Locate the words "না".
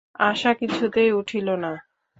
1.55-1.71